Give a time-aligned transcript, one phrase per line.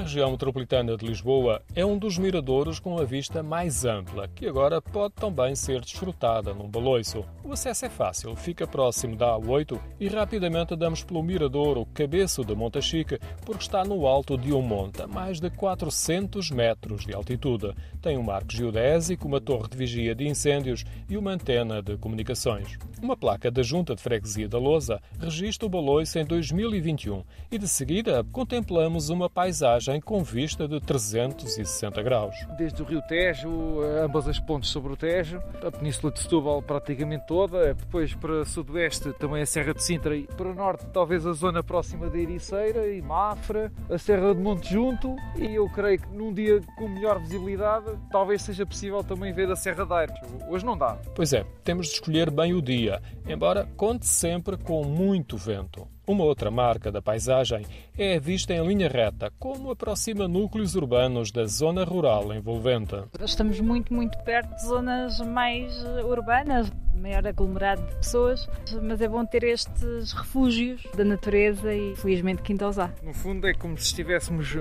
[0.00, 4.82] região metropolitana de Lisboa é um dos miradouros com a vista mais ampla, que agora
[4.82, 7.24] pode também ser desfrutada num baloiço.
[7.42, 12.54] O acesso é fácil, fica próximo da A8 e rapidamente damos pelo miradouro Cabeço de
[12.54, 17.14] Monta Chique, porque está no alto de um monte, a mais de 400 metros de
[17.14, 17.72] altitude.
[18.02, 22.78] Tem um marco geodésico, uma torre de vigia de incêndios e uma antena de comunicações.
[23.00, 27.68] Uma placa da Junta de Freguesia da Lousa registra o baloiço em 2021 e de
[27.68, 32.34] seguida contemplamos uma paisagem com vista de 360 graus.
[32.58, 37.24] Desde o Rio Tejo, ambas as pontes sobre o Tejo, a Península de Setúbal praticamente
[37.26, 41.62] toda, depois para sudoeste também a Serra de Sintra e para norte talvez a zona
[41.62, 46.32] próxima da Ericeira e Mafra, a Serra de Monte Junto e eu creio que num
[46.32, 50.16] dia com melhor visibilidade talvez seja possível também ver a Serra de Aires.
[50.48, 50.98] Hoje não dá.
[51.14, 55.86] Pois é, temos de escolher bem o dia, embora conte sempre com muito vento.
[56.08, 57.66] Uma outra marca da paisagem
[57.98, 62.94] é a vista em linha reta, como aproxima núcleos urbanos da zona rural envolvente.
[63.20, 68.48] Estamos muito, muito perto de zonas mais urbanas, maior aglomerado de pessoas,
[68.82, 72.92] mas é bom ter estes refúgios da natureza e felizmente Quintosá.
[73.02, 74.54] No fundo é como se estivéssemos,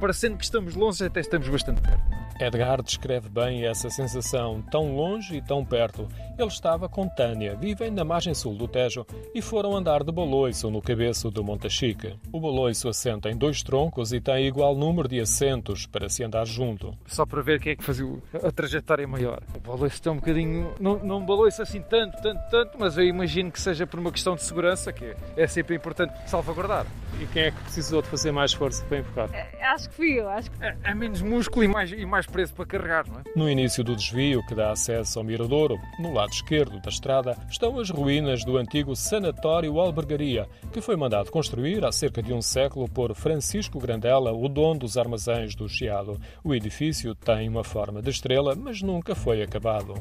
[0.00, 2.18] parecendo que estamos longe, até estamos bastante perto.
[2.40, 6.06] Edgar descreve bem essa sensação, tão longe e tão perto.
[6.38, 10.70] Ele estava com Tânia, vivem na margem sul do Tejo, e foram andar de baloiço
[10.70, 12.14] no cabeço do Monte Chique.
[12.32, 16.46] O baloiço assenta em dois troncos e tem igual número de assentos para se andar
[16.46, 16.96] junto.
[17.06, 19.42] Só para ver quem é que fazia a trajetória maior.
[19.56, 20.72] O baloiço está um bocadinho...
[20.78, 24.34] Não, não baloiço assim tanto, tanto, tanto, mas eu imagino que seja por uma questão
[24.34, 26.86] de segurança, que é sempre importante salvaguardar.
[27.20, 29.28] E quem é que precisou de fazer mais esforço para empurrar?
[29.34, 30.64] É, acho que fui eu, acho que...
[30.64, 33.22] É, é menos músculo e mais, e mais preço para carregar, não é?
[33.34, 37.78] No início do desvio que dá acesso ao Miradouro, no lado esquerdo da estrada, estão
[37.80, 42.88] as ruínas do antigo Sanatório Albergaria, que foi mandado construir há cerca de um século
[42.88, 46.20] por Francisco Grandela, o dono dos armazéns do Chiado.
[46.44, 49.94] O edifício tem uma forma de estrela, mas nunca foi acabado.